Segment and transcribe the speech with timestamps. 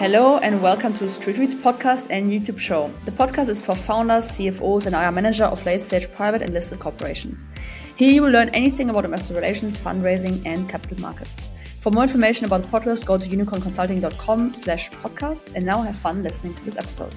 [0.00, 2.90] Hello and welcome to Street Reads podcast and YouTube show.
[3.04, 6.80] The podcast is for founders, CFOs, and IR manager of late stage private and listed
[6.80, 7.48] corporations.
[7.96, 11.50] Here you will learn anything about investor relations, fundraising, and capital markets.
[11.82, 16.22] For more information about the podcast, go to unicornconsulting.com slash podcast and now have fun
[16.22, 17.12] listening to this episode.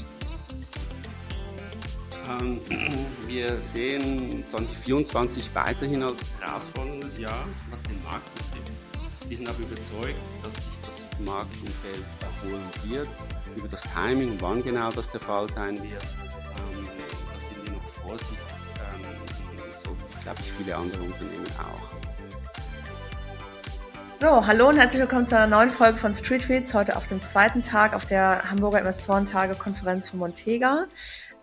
[2.27, 2.59] Ähm,
[3.27, 8.73] wir sehen 2024 weiterhin als herausforderndes Jahr, was den Markt betrifft.
[9.27, 13.08] Wir sind aber überzeugt, dass sich das Marktumfeld erholen wird.
[13.55, 16.88] Über das Timing, wann genau das der Fall sein wird, ähm,
[17.34, 18.38] da sind wir noch vorsichtig,
[18.76, 19.05] ähm,
[19.76, 22.04] so glaube ich viele andere Unternehmen auch.
[24.20, 26.74] So, hallo und herzlich willkommen zu einer neuen Folge von Street Reads.
[26.74, 30.85] Heute auf dem zweiten Tag auf der Hamburger Investorentage-Konferenz von Montega.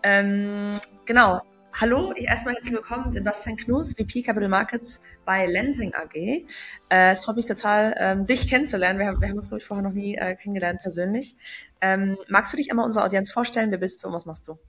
[0.03, 0.71] Ähm,
[1.05, 1.41] genau,
[1.73, 6.15] Hallo, ich erstmal herzlich willkommen, Sebastian Knus, VP Capital Markets bei Lensing AG.
[6.15, 6.43] Äh,
[6.89, 8.99] es freut mich total, ähm, dich kennenzulernen.
[8.99, 11.35] Wir haben, wir haben uns, glaube ich, vorher noch nie äh, kennengelernt persönlich.
[11.79, 13.71] Ähm, magst du dich einmal unserer Audienz vorstellen?
[13.71, 14.59] Wer bist du und was machst du?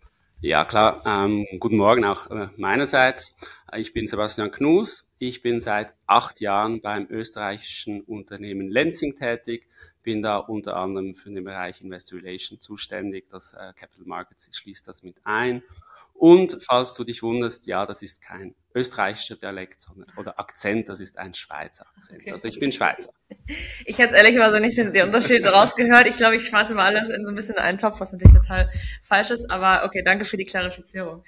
[0.41, 1.03] Ja, klar.
[1.05, 3.37] Ähm, guten Morgen auch äh, meinerseits.
[3.77, 5.11] Ich bin Sebastian Knus.
[5.19, 9.69] Ich bin seit acht Jahren beim österreichischen Unternehmen Lensing tätig.
[10.03, 13.29] Bin da unter anderem für den Bereich Investor Relations zuständig.
[13.31, 15.63] Das äh, Capital Markets schließt das mit ein.
[16.15, 21.01] Und falls du dich wunderst, ja, das ist kein österreichischer Dialekt sondern, oder Akzent, das
[21.01, 22.21] ist ein Schweizer Akzent.
[22.21, 22.33] Okay.
[22.33, 23.13] Also ich bin Schweizer.
[23.87, 26.07] Ich hätte ehrlich mal so nicht den Unterschied rausgehört.
[26.07, 28.71] Ich glaube, ich schmeiße mal alles in so ein bisschen einen Topf, was natürlich total
[29.03, 29.51] falsch ist.
[29.51, 31.25] Aber okay, danke für die Klarifizierung.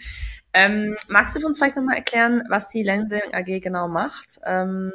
[0.52, 4.38] Ähm, magst du uns vielleicht nochmal erklären, was die Lensing AG genau macht?
[4.44, 4.92] Ähm,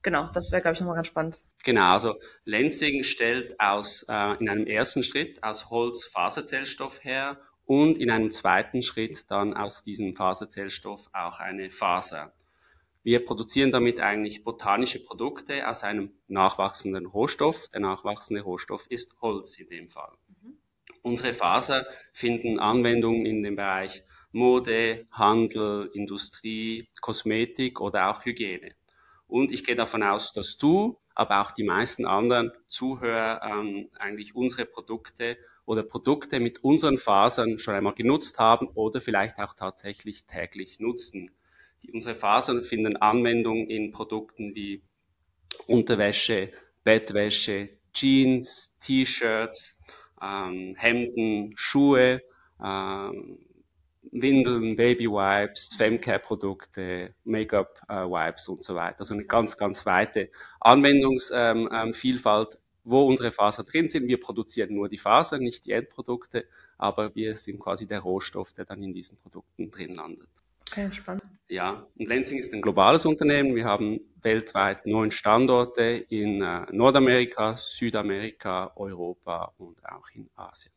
[0.00, 1.42] genau, das wäre, glaube ich, nochmal ganz spannend.
[1.64, 7.98] Genau, also Lensing stellt aus, äh, in einem ersten Schritt aus Holz Faserzellstoff her und
[7.98, 12.32] in einem zweiten Schritt dann aus diesem Faserzellstoff auch eine Faser.
[13.04, 17.68] Wir produzieren damit eigentlich botanische Produkte aus einem nachwachsenden Rohstoff.
[17.72, 20.12] Der nachwachsende Rohstoff ist Holz in dem Fall.
[20.28, 20.58] Mhm.
[21.02, 28.74] Unsere Faser finden Anwendung in dem Bereich Mode, Handel, Industrie, Kosmetik oder auch Hygiene.
[29.26, 34.34] Und ich gehe davon aus, dass du, aber auch die meisten anderen Zuhörer ähm, eigentlich
[34.34, 40.26] unsere Produkte oder Produkte mit unseren Fasern schon einmal genutzt haben oder vielleicht auch tatsächlich
[40.26, 41.30] täglich nutzen.
[41.82, 44.82] Die, unsere Fasern finden Anwendung in Produkten wie
[45.66, 46.50] Unterwäsche,
[46.84, 49.78] Bettwäsche, Jeans, T-Shirts,
[50.20, 52.22] ähm, Hemden, Schuhe,
[52.62, 53.38] ähm,
[54.10, 59.00] Windeln, Baby-Wipes, Femcare-Produkte, Make-up-Wipes äh, und so weiter.
[59.00, 60.30] Also eine ganz, ganz weite
[60.60, 64.08] Anwendungsvielfalt wo unsere Fasern drin sind.
[64.08, 66.46] Wir produzieren nur die Fasern, nicht die Endprodukte,
[66.78, 70.28] aber wir sind quasi der Rohstoff, der dann in diesen Produkten drin landet.
[70.70, 71.24] Okay, spannend.
[71.48, 73.54] Ja, und Lensing ist ein globales Unternehmen.
[73.54, 80.72] Wir haben weltweit neun Standorte in äh, Nordamerika, Südamerika, Europa und auch in Asien.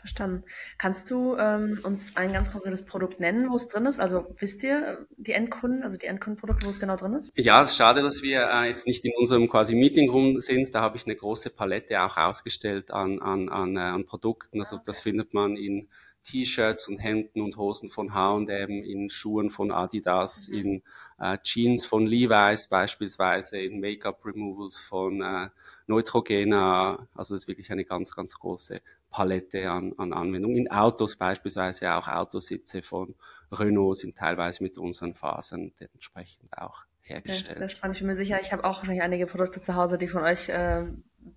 [0.00, 0.44] Verstanden.
[0.78, 4.00] Kannst du ähm, uns ein ganz konkretes Produkt nennen, wo es drin ist?
[4.00, 7.32] Also wisst ihr äh, die Endkunden, also die Endkundenprodukte, wo es genau drin ist?
[7.36, 10.74] Ja, es ist schade, dass wir äh, jetzt nicht in unserem quasi Meeting Room sind.
[10.74, 14.60] Da habe ich eine große Palette auch ausgestellt an, an, an, äh, an Produkten.
[14.60, 15.88] Also das findet man in
[16.28, 20.54] T-Shirts und Hemden und Hosen von H&M, in Schuhen von Adidas, mhm.
[20.54, 20.82] in
[21.18, 25.48] äh, Jeans von Levi's beispielsweise, in Make-up Removals von äh,
[25.86, 27.08] Neutrogena.
[27.14, 30.56] Also das ist wirklich eine ganz, ganz große Palette an, an Anwendungen.
[30.56, 33.14] In Autos beispielsweise auch Autositze von
[33.50, 37.56] Renault sind teilweise mit unseren Fasern entsprechend auch hergestellt.
[37.56, 37.96] Ja, das spannend.
[37.96, 40.48] Ich bin mir sicher, ich habe auch wahrscheinlich einige Produkte zu Hause, die von euch
[40.48, 40.84] äh,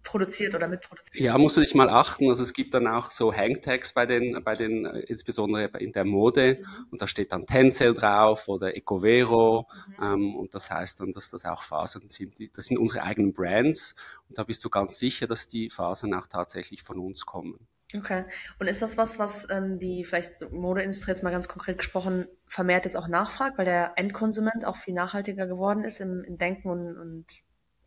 [0.03, 1.23] produziert oder mitproduziert.
[1.23, 2.29] Ja, musst du dich mal achten.
[2.29, 6.05] Also es gibt dann auch so Hangtags bei den, bei den, äh, insbesondere in der
[6.05, 6.59] Mode.
[6.59, 6.87] Mhm.
[6.91, 9.67] Und da steht dann Tencel drauf oder Ecovero.
[9.97, 10.03] Mhm.
[10.03, 12.35] Ähm, und das heißt dann, dass das auch Fasern sind.
[12.57, 13.95] Das sind unsere eigenen Brands.
[14.29, 17.67] Und da bist du ganz sicher, dass die Fasern auch tatsächlich von uns kommen.
[17.95, 18.23] Okay.
[18.59, 22.85] Und ist das was, was ähm, die vielleicht Modeindustrie jetzt mal ganz konkret gesprochen vermehrt
[22.85, 26.97] jetzt auch nachfragt, weil der Endkonsument auch viel nachhaltiger geworden ist im, im Denken und,
[26.97, 27.25] und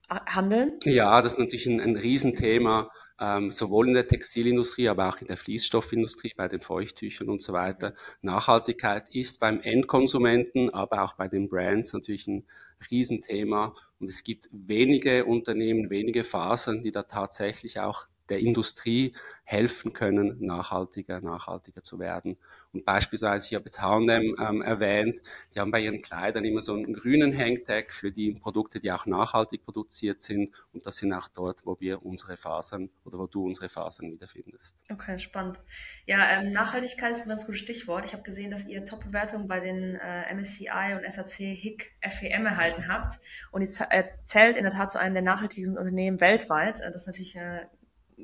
[0.09, 0.79] Handeln?
[0.85, 2.91] Ja, das ist natürlich ein, ein Riesenthema,
[3.21, 7.53] ähm, sowohl in der Textilindustrie, aber auch in der Fließstoffindustrie, bei den Feuchttüchern und so
[7.53, 7.95] weiter.
[8.23, 12.45] Nachhaltigkeit ist beim Endkonsumenten, aber auch bei den Brands natürlich ein
[12.91, 13.75] Riesenthema.
[14.01, 20.39] Und es gibt wenige Unternehmen, wenige Fasern, die da tatsächlich auch der Industrie helfen können,
[20.41, 22.39] nachhaltiger, nachhaltiger zu werden.
[22.73, 25.21] Und beispielsweise, ich habe jetzt H&M ähm, erwähnt,
[25.55, 29.07] die haben bei ihren Kleidern immer so einen grünen Hangtag für die Produkte, die auch
[29.07, 30.53] nachhaltig produziert sind.
[30.73, 34.77] Und das sind auch dort, wo wir unsere Fasern oder wo du unsere Fasern wiederfindest.
[34.91, 35.61] Okay, spannend.
[36.07, 38.07] Ja, ähm, Nachhaltigkeit ist ein ganz gutes Stichwort.
[38.07, 42.89] Ich habe gesehen, dass ihr Top-Bewertungen bei den äh, MSCI und SAC HIC FEM erhalten
[42.89, 43.19] habt.
[43.53, 46.81] Und ihr zählt in der Tat zu einem der nachhaltigsten Unternehmen weltweit.
[46.81, 47.67] Das ist natürlich äh,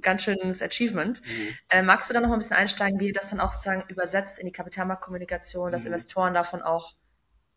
[0.00, 1.20] ganz schönes Achievement.
[1.22, 1.56] Mhm.
[1.68, 3.84] Äh, magst du da noch mal ein bisschen einsteigen, wie ihr das dann auch sozusagen
[3.88, 5.88] übersetzt in die Kapitalmarktkommunikation, dass mhm.
[5.88, 6.94] Investoren davon auch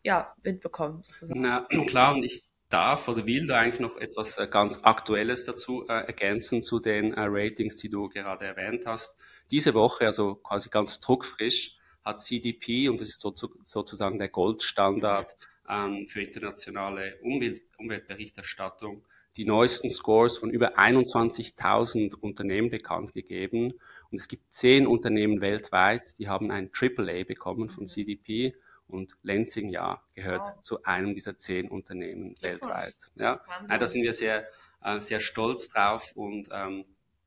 [0.02, 1.02] ja, Wind bekommen?
[1.04, 1.40] Sozusagen?
[1.40, 5.86] Na klar, und ich darf oder will da eigentlich noch etwas äh, ganz Aktuelles dazu
[5.88, 9.16] äh, ergänzen zu den äh, Ratings, die du gerade erwähnt hast.
[9.50, 13.24] Diese Woche, also quasi ganz druckfrisch, hat CDP, und das ist
[13.62, 15.36] sozusagen der Goldstandard
[15.68, 19.04] ähm, für internationale Umwelt, Umweltberichterstattung,
[19.36, 23.74] die neuesten Scores von über 21.000 Unternehmen bekannt gegeben.
[24.10, 28.54] Und es gibt zehn Unternehmen weltweit, die haben ein AAA bekommen von CDP.
[28.86, 30.62] Und Lenzing, ja, gehört wow.
[30.62, 32.94] zu einem dieser zehn Unternehmen weltweit.
[33.16, 34.46] Ja, ja, da sind wir sehr,
[34.82, 36.84] äh, sehr stolz drauf und ähm,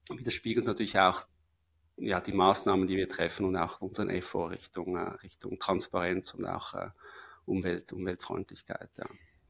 [0.07, 1.25] widerspiegelt natürlich auch
[1.97, 6.45] ja, die Maßnahmen, die wir treffen und auch unseren Effort Richtung, äh, Richtung Transparenz und
[6.45, 6.89] auch äh,
[7.45, 8.89] Umwelt, Umweltfreundlichkeit.
[8.97, 9.05] Ja.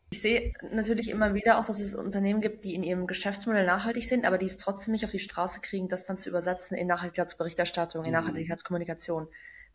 [0.09, 4.07] Ich sehe natürlich immer wieder auch, dass es Unternehmen gibt, die in ihrem Geschäftsmodell nachhaltig
[4.07, 6.87] sind, aber die es trotzdem nicht auf die Straße kriegen, das dann zu übersetzen in
[6.87, 8.17] Nachhaltigkeitsberichterstattung, in mhm.
[8.17, 9.27] Nachhaltigkeitskommunikation.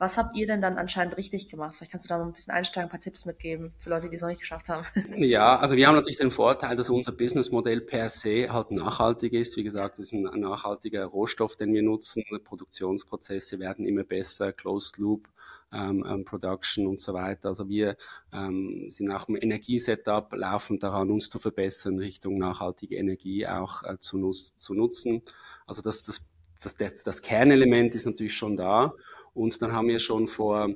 [0.03, 1.77] Was habt ihr denn dann anscheinend richtig gemacht?
[1.77, 4.17] Vielleicht kannst du da mal ein bisschen einsteigen, ein paar Tipps mitgeben für Leute, die
[4.17, 4.85] es noch nicht geschafft haben.
[5.15, 9.57] Ja, also wir haben natürlich den Vorteil, dass unser Businessmodell per se halt nachhaltig ist.
[9.57, 12.25] Wie gesagt, es ist ein nachhaltiger Rohstoff, den wir nutzen.
[12.43, 15.29] Produktionsprozesse werden immer besser, Closed Loop
[15.73, 17.51] ähm, ähm, Production und so weiter.
[17.51, 17.97] Also wir
[18.33, 23.99] ähm, sind auch im Energiesetup laufen daran, uns zu verbessern, Richtung nachhaltige Energie auch äh,
[24.01, 25.23] zu, zu nutzen.
[25.65, 26.27] Also das, das,
[26.61, 28.95] das, das, das Kernelement ist natürlich schon da.
[29.35, 30.75] Und dann haben wir schon vor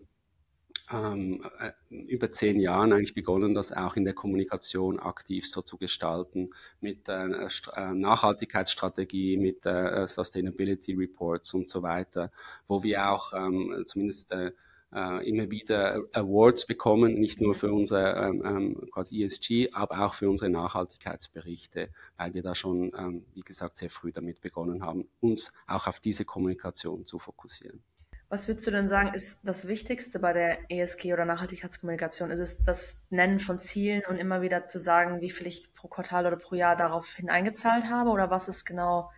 [0.92, 5.78] ähm, äh, über zehn Jahren eigentlich begonnen, das auch in der Kommunikation aktiv so zu
[5.78, 6.50] gestalten,
[6.80, 12.30] mit äh, äh Nachhaltigkeitsstrategie, mit äh, Sustainability Reports und so weiter,
[12.68, 14.52] wo wir auch ähm, zumindest äh,
[14.94, 20.14] äh, immer wieder Awards bekommen, nicht nur für unser ähm, ähm quasi ESG, aber auch
[20.14, 25.08] für unsere Nachhaltigkeitsberichte, weil wir da schon, ähm, wie gesagt, sehr früh damit begonnen haben,
[25.20, 27.82] uns auch auf diese Kommunikation zu fokussieren.
[28.28, 32.32] Was würdest du denn sagen, ist das Wichtigste bei der ESG oder Nachhaltigkeitskommunikation?
[32.32, 35.86] Ist es das Nennen von Zielen und immer wieder zu sagen, wie viel ich pro
[35.86, 38.10] Quartal oder pro Jahr daraufhin eingezahlt habe?
[38.10, 39.10] Oder was ist genau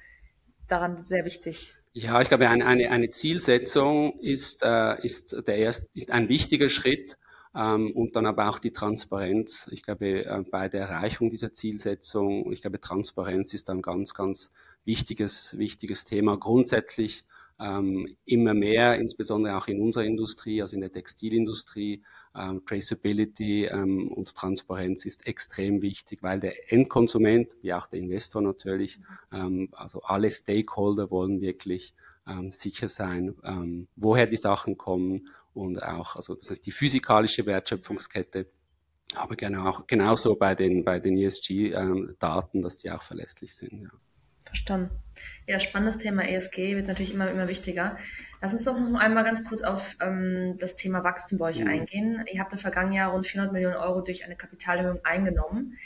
[0.68, 1.74] daran sehr wichtig?
[1.94, 6.68] Ja, ich glaube, eine, eine, eine Zielsetzung ist, äh, ist, der erst, ist ein wichtiger
[6.68, 7.16] Schritt
[7.54, 9.70] ähm, und dann aber auch die Transparenz.
[9.72, 14.50] Ich glaube, äh, bei der Erreichung dieser Zielsetzung, ich glaube, Transparenz ist ein ganz, ganz
[14.84, 16.36] wichtiges, wichtiges Thema.
[16.36, 17.24] Grundsätzlich
[17.60, 22.02] ähm, immer mehr, insbesondere auch in unserer Industrie, also in der Textilindustrie.
[22.34, 28.42] Ähm, Traceability ähm, und Transparenz ist extrem wichtig, weil der Endkonsument, wie auch der Investor
[28.42, 29.00] natürlich,
[29.32, 31.94] ähm, also alle Stakeholder wollen wirklich
[32.28, 37.46] ähm, sicher sein, ähm, woher die Sachen kommen und auch, also das heißt die physikalische
[37.46, 38.46] Wertschöpfungskette,
[39.14, 43.82] aber genau, genauso bei den, bei den ESG-Daten, dass die auch verlässlich sind.
[43.82, 43.90] Ja.
[44.44, 44.90] Verstanden.
[45.46, 47.96] Ja, spannendes Thema ESG wird natürlich immer, immer wichtiger.
[48.40, 51.68] Lass uns doch noch einmal ganz kurz auf ähm, das Thema Wachstum bei euch mhm.
[51.68, 52.24] eingehen.
[52.32, 55.76] Ihr habt im vergangenen Jahr rund 400 Millionen Euro durch eine Kapitalerhöhung eingenommen.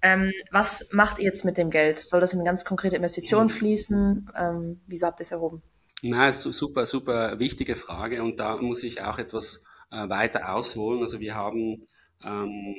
[0.00, 1.98] Ähm, was macht ihr jetzt mit dem Geld?
[1.98, 3.52] Soll das in ganz konkrete Investitionen mhm.
[3.52, 4.30] fließen?
[4.36, 5.62] Ähm, wieso habt ihr es erhoben?
[6.02, 11.00] Na, ist super, super wichtige Frage und da muss ich auch etwas äh, weiter ausholen.
[11.00, 11.86] Also wir haben
[12.24, 12.76] ähm,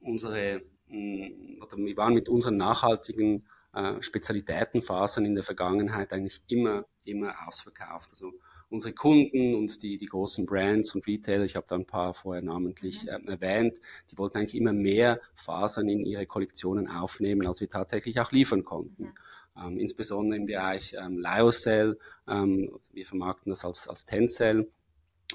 [0.00, 3.46] unsere, mh, oder wir waren mit unseren nachhaltigen
[3.78, 8.10] äh, Spezialitätenfasern in der Vergangenheit eigentlich immer, immer ausverkauft.
[8.10, 8.32] Also
[8.70, 12.42] unsere Kunden und die, die großen Brands und Retailer, ich habe da ein paar vorher
[12.42, 13.28] namentlich mhm.
[13.28, 13.78] äh, erwähnt,
[14.10, 18.64] die wollten eigentlich immer mehr Fasern in ihre Kollektionen aufnehmen, als wir tatsächlich auch liefern
[18.64, 19.04] konnten.
[19.04, 19.14] Mhm.
[19.64, 24.72] Ähm, insbesondere im Bereich ähm, Lyocell, ähm, wir vermarkten das als, als Tencel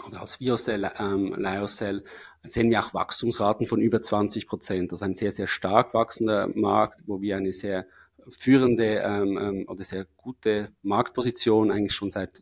[0.08, 2.04] oder als Viocell, ähm, Lyocell,
[2.44, 4.92] sehen wir auch Wachstumsraten von über 20 Prozent.
[4.92, 7.86] Das ist ein sehr, sehr stark wachsender Markt, wo wir eine sehr
[8.30, 12.42] führende ähm, ähm, oder sehr gute Marktposition eigentlich schon seit,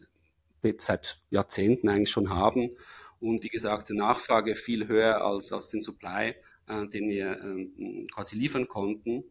[0.77, 2.69] seit Jahrzehnten eigentlich schon haben.
[3.19, 6.35] Und wie gesagt, die Nachfrage viel höher als, als den Supply,
[6.67, 9.23] äh, den wir ähm, quasi liefern konnten.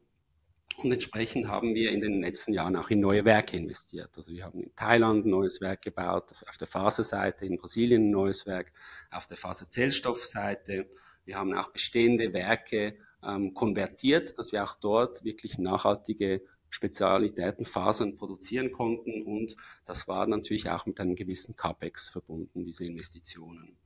[0.82, 4.10] Und entsprechend haben wir in den letzten Jahren auch in neue Werke investiert.
[4.16, 8.10] Also wir haben in Thailand ein neues Werk gebaut, auf der Faserseite, in Brasilien ein
[8.10, 8.72] neues Werk,
[9.10, 10.86] auf der Faserzellstoffseite.
[11.24, 12.96] Wir haben auch bestehende Werke
[13.26, 20.26] ähm, konvertiert, dass wir auch dort wirklich nachhaltige Spezialitäten, Fasern produzieren konnten und das war
[20.26, 23.76] natürlich auch mit einem gewissen CAPEX verbunden, diese Investitionen.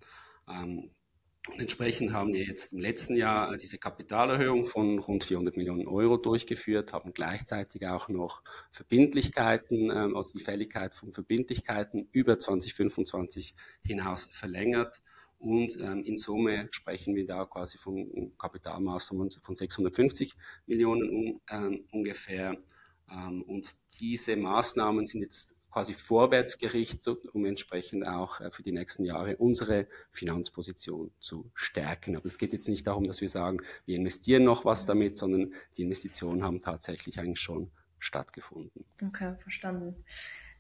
[0.49, 0.91] Ähm,
[1.57, 6.93] entsprechend haben wir jetzt im letzten Jahr diese Kapitalerhöhung von rund 400 Millionen Euro durchgeführt,
[6.93, 15.01] haben gleichzeitig auch noch Verbindlichkeiten, ähm, also die Fälligkeit von Verbindlichkeiten über 2025 hinaus verlängert
[15.39, 20.35] und ähm, in Summe sprechen wir da quasi von Kapitalmaßnahmen von 650
[20.67, 22.57] Millionen um, ähm, ungefähr.
[23.11, 23.69] Ähm, und
[24.01, 29.37] diese Maßnahmen sind jetzt quasi vorwärts gerichtet, um entsprechend auch äh, für die nächsten Jahre
[29.37, 32.15] unsere Finanzposition zu stärken.
[32.17, 35.53] Aber es geht jetzt nicht darum, dass wir sagen, wir investieren noch was damit, sondern
[35.77, 38.85] die Investitionen haben tatsächlich eigentlich schon stattgefunden.
[39.03, 40.05] Okay, verstanden.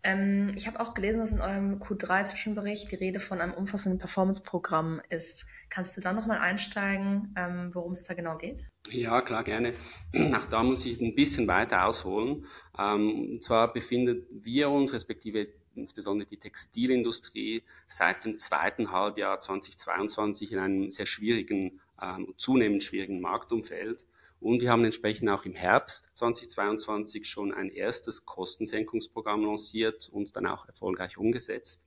[0.04, 5.00] Ähm, ich habe auch gelesen, dass in eurem Q3-Zwischenbericht die Rede von einem umfassenden Performance-Programm
[5.08, 5.46] ist.
[5.70, 8.64] Kannst du da nochmal einsteigen, ähm, worum es da genau geht?
[8.90, 9.72] Ja, klar, gerne.
[10.34, 12.44] Auch da muss ich ein bisschen weiter ausholen.
[12.78, 20.52] Ähm, und zwar befinden wir uns, respektive insbesondere die Textilindustrie, seit dem zweiten Halbjahr 2022
[20.52, 24.04] in einem sehr schwierigen, ähm, zunehmend schwierigen Marktumfeld.
[24.44, 30.46] Und wir haben entsprechend auch im Herbst 2022 schon ein erstes Kostensenkungsprogramm lanciert und dann
[30.46, 31.86] auch erfolgreich umgesetzt.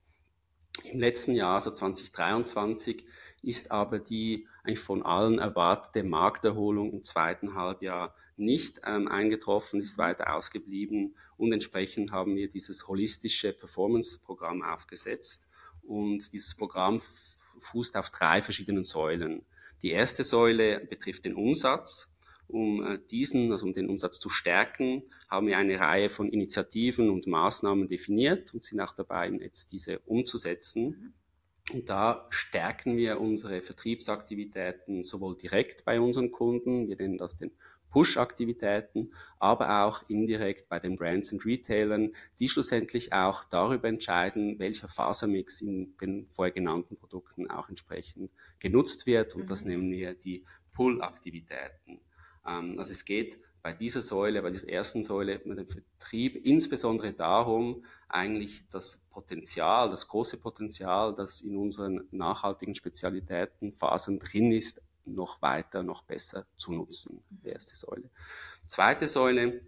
[0.82, 3.06] Im letzten Jahr, also 2023,
[3.42, 9.96] ist aber die eigentlich von allen erwartete Markterholung im zweiten Halbjahr nicht ähm, eingetroffen, ist
[9.96, 15.48] weiter ausgeblieben und entsprechend haben wir dieses holistische Performance-Programm aufgesetzt
[15.84, 17.00] und dieses Programm
[17.60, 19.46] fußt auf drei verschiedenen Säulen.
[19.82, 22.08] Die erste Säule betrifft den Umsatz.
[22.48, 27.10] Um äh, diesen, also um den Umsatz zu stärken, haben wir eine Reihe von Initiativen
[27.10, 31.14] und Maßnahmen definiert und sind auch dabei, jetzt diese umzusetzen.
[31.72, 37.50] Und da stärken wir unsere Vertriebsaktivitäten sowohl direkt bei unseren Kunden, wir nennen das den
[37.90, 44.88] Push-Aktivitäten, aber auch indirekt bei den Brands und Retailern, die schlussendlich auch darüber entscheiden, welcher
[44.88, 49.34] Fasermix in den vorher genannten Produkten auch entsprechend genutzt wird.
[49.34, 49.70] Und das mhm.
[49.70, 52.00] nennen wir die Pull-Aktivitäten.
[52.46, 57.12] Ähm, also es geht bei dieser Säule, bei dieser ersten Säule mit dem Vertrieb insbesondere
[57.12, 64.80] darum, eigentlich das Potenzial, das große Potenzial, das in unseren nachhaltigen Spezialitäten, Fasern drin ist,
[65.04, 67.22] noch weiter, noch besser zu nutzen.
[67.30, 68.10] Die erste Säule.
[68.62, 69.62] Zweite Säule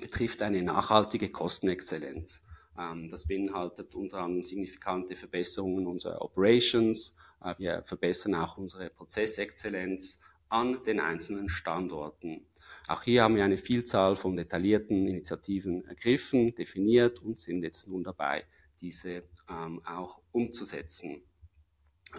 [0.00, 2.42] betrifft eine nachhaltige Kostenexzellenz.
[2.78, 7.14] Ähm, das beinhaltet unter anderem signifikante Verbesserungen unserer Operations.
[7.42, 12.46] Äh, wir verbessern auch unsere Prozessexzellenz an den einzelnen Standorten.
[12.86, 18.02] Auch hier haben wir eine Vielzahl von detaillierten Initiativen ergriffen, definiert und sind jetzt nun
[18.02, 18.44] dabei,
[18.80, 21.22] diese ähm, auch umzusetzen.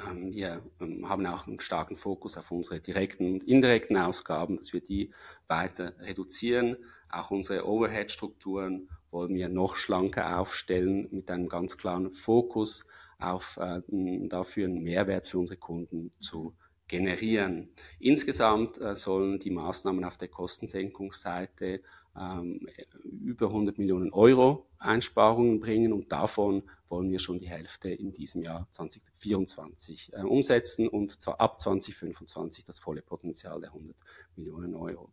[0.08, 4.74] Ähm, wir ähm, haben auch einen starken Fokus auf unsere direkten und indirekten Ausgaben, dass
[4.74, 5.12] wir die
[5.48, 6.78] weiter reduzieren.
[7.10, 12.86] Auch unsere Overhead-Strukturen wollen wir noch schlanker aufstellen mit einem ganz klaren Fokus
[13.18, 13.82] auf äh,
[14.28, 16.56] dafür einen Mehrwert für unsere Kunden zu
[16.90, 17.70] generieren.
[18.00, 21.82] Insgesamt äh, sollen die Maßnahmen auf der Kostensenkungsseite
[22.20, 22.68] ähm,
[23.04, 28.42] über 100 Millionen Euro Einsparungen bringen und davon wollen wir schon die Hälfte in diesem
[28.42, 33.96] Jahr 2024 äh, umsetzen und zwar ab 2025 das volle Potenzial der 100
[34.36, 35.12] Millionen Euro.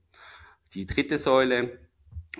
[0.72, 1.78] Die dritte Säule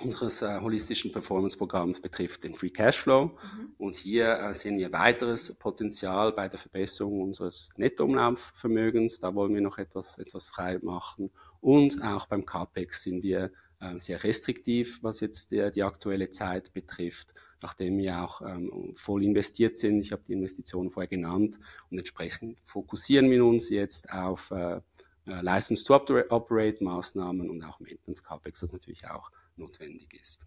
[0.03, 3.27] unseres äh, holistischen Performance-Programms betrifft den Free Cashflow.
[3.27, 3.73] Mhm.
[3.79, 9.21] Und hier äh, sehen wir weiteres Potenzial bei der Verbesserung unseres Nettoumlaufvermögens.
[9.21, 11.31] Da wollen wir noch etwas, etwas frei machen.
[11.61, 13.51] Und auch beim CAPEX sind wir
[13.81, 19.25] äh, sehr restriktiv, was jetzt der, die aktuelle Zeit betrifft, nachdem wir auch ähm, voll
[19.25, 20.01] investiert sind.
[20.01, 21.59] Ich habe die Investitionen vorher genannt.
[21.91, 24.81] Und entsprechend fokussieren wir uns jetzt auf äh,
[25.27, 30.47] äh License to Operate Maßnahmen und auch Maintenance CAPEX, das natürlich auch notwendig ist.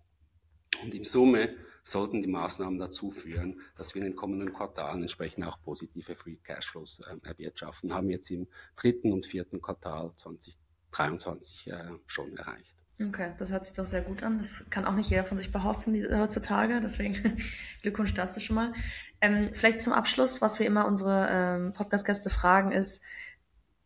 [0.83, 5.45] Und im Summe sollten die Maßnahmen dazu führen, dass wir in den kommenden Quartalen entsprechend
[5.45, 7.93] auch positive Free Cashflows äh, erwirtschaften.
[7.93, 12.75] Haben jetzt im dritten und vierten Quartal 2023 äh, schon erreicht.
[13.01, 14.39] Okay, das hört sich doch sehr gut an.
[14.39, 16.81] Das kann auch nicht jeder von sich behaupten heutzutage.
[16.81, 17.15] Deswegen
[17.81, 18.73] Glückwunsch dazu schon mal.
[19.21, 23.03] Ähm, vielleicht zum Abschluss, was wir immer unsere ähm, Podcast-Gäste fragen, ist, äh,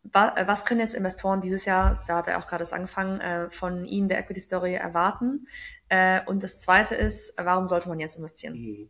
[0.03, 3.86] was können jetzt Investoren dieses Jahr, da hat er auch gerade das angefangen, äh, von
[3.86, 5.48] Ihnen der Equity Story erwarten?
[5.89, 8.60] Äh, und das zweite ist, warum sollte man jetzt investieren?
[8.60, 8.89] Mhm.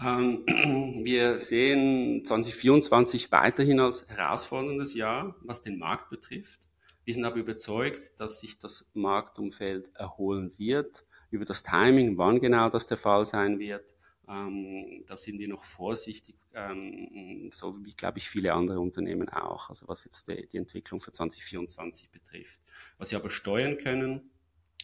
[0.00, 0.44] Ähm,
[1.04, 6.60] wir sehen 2024 weiterhin als herausforderndes Jahr, was den Markt betrifft.
[7.04, 11.04] Wir sind aber überzeugt, dass sich das Marktumfeld erholen wird.
[11.30, 13.94] Über das Timing, wann genau das der Fall sein wird,
[14.28, 19.70] ähm, da sind wir noch vorsichtig, ähm, so wie, glaube ich, viele andere Unternehmen auch,
[19.70, 22.60] also was jetzt die, die Entwicklung für 2024 betrifft.
[22.98, 24.30] Was wir aber steuern können,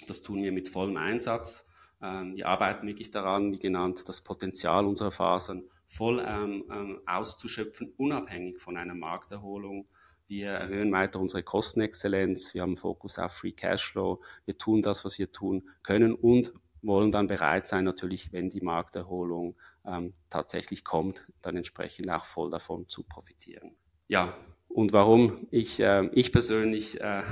[0.06, 1.66] das tun wir mit vollem Einsatz.
[2.00, 7.92] Ähm, wir arbeiten wirklich daran, wie genannt, das Potenzial unserer Fasern voll ähm, ähm, auszuschöpfen,
[7.96, 9.86] unabhängig von einer Markterholung.
[10.26, 12.54] Wir erhöhen weiter unsere Kostenexzellenz.
[12.54, 14.22] Wir haben Fokus auf Free Cashflow.
[14.46, 16.54] Wir tun das, was wir tun können und
[16.86, 22.50] wollen dann bereit sein, natürlich, wenn die Markterholung ähm, tatsächlich kommt, dann entsprechend auch voll
[22.50, 23.72] davon zu profitieren.
[24.08, 24.36] Ja,
[24.68, 27.22] und warum ich, äh, ich persönlich äh,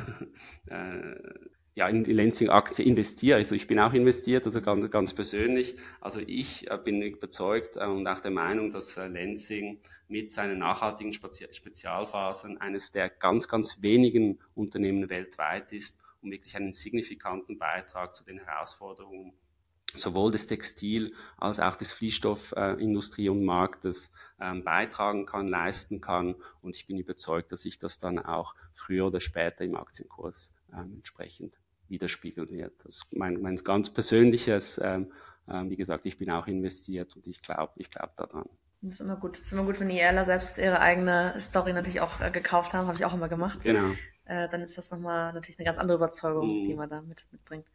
[0.66, 1.16] äh,
[1.74, 3.36] ja, in die Lenzing-Aktie investiere.
[3.36, 5.76] Also ich bin auch investiert, also ganz, ganz persönlich.
[6.00, 10.58] Also ich äh, bin überzeugt äh, und auch der Meinung, dass äh, Lenzing mit seinen
[10.58, 18.14] nachhaltigen Spezialfasern eines der ganz, ganz wenigen Unternehmen weltweit ist und wirklich einen signifikanten Beitrag
[18.14, 19.32] zu den Herausforderungen
[19.94, 26.34] sowohl des Textil- als auch des Fließstoffindustrie und Marktes ähm, beitragen kann, leisten kann.
[26.60, 30.94] Und ich bin überzeugt, dass sich das dann auch früher oder später im Aktienkurs ähm,
[30.96, 31.58] entsprechend
[31.88, 32.84] widerspiegeln wird.
[32.84, 35.12] Das ist mein, mein ganz persönliches, ähm,
[35.46, 38.48] äh, wie gesagt, ich bin auch investiert und ich glaube ich glaube daran.
[38.80, 39.38] Das ist immer gut.
[39.38, 42.74] Das ist immer gut, wenn die Erler selbst ihre eigene Story natürlich auch äh, gekauft
[42.74, 42.88] haben.
[42.88, 43.62] Habe ich auch immer gemacht.
[43.62, 43.92] Genau
[44.24, 46.68] äh, dann ist das nochmal natürlich eine ganz andere Überzeugung, mhm.
[46.68, 47.66] die man da mit, mitbringt.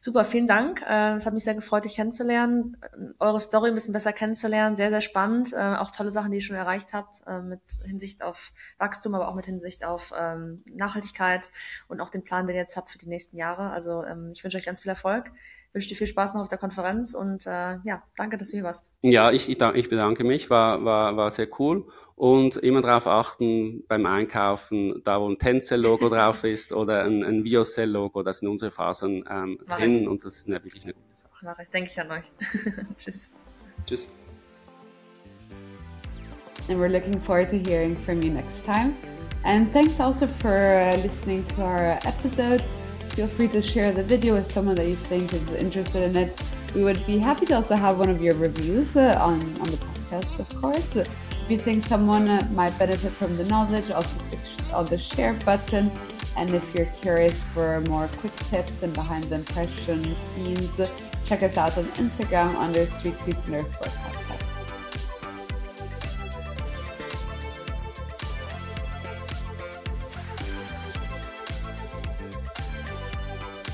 [0.00, 0.82] Super, vielen Dank.
[0.88, 4.76] Äh, es hat mich sehr gefreut, dich kennenzulernen, äh, eure Story ein bisschen besser kennenzulernen.
[4.76, 5.52] Sehr, sehr spannend.
[5.52, 9.28] Äh, auch tolle Sachen, die ihr schon erreicht habt, äh, mit Hinsicht auf Wachstum, aber
[9.28, 11.50] auch mit Hinsicht auf ähm, Nachhaltigkeit
[11.88, 13.70] und auch den Plan, den ihr jetzt habt für die nächsten Jahre.
[13.70, 15.32] Also ähm, ich wünsche euch ganz viel Erfolg
[15.72, 18.64] wünsche dir viel Spaß noch auf der Konferenz und äh, ja, danke, dass du hier
[18.64, 18.92] warst.
[19.02, 21.86] Ja, ich, ich bedanke mich, war, war, war sehr cool
[22.16, 27.44] und immer darauf achten beim Einkaufen, da wo ein Tencel-Logo drauf ist oder ein, ein
[27.44, 30.08] Viocell-Logo, das sind unsere Fasern ähm, drin ich.
[30.08, 31.30] und das ist eine, wirklich eine gute Sache.
[31.42, 32.24] Mach ich, denke ich an euch.
[32.98, 33.32] Tschüss.
[33.86, 34.08] Tschüss.
[36.68, 38.96] And we're looking forward to hearing from you next time.
[39.44, 42.64] And thanks also for uh, listening to our episode.
[43.10, 46.36] Feel free to share the video with someone that you think is interested in it.
[46.74, 49.76] We would be happy to also have one of your reviews uh, on, on the
[49.76, 50.96] podcast, of course.
[50.96, 54.40] If you think someone uh, might benefit from the knowledge, also click
[54.72, 55.90] on the share button.
[56.36, 60.70] And if you're curious for more quick tips and behind the impression scenes,
[61.24, 64.25] check us out on Instagram under Street Tweets underscore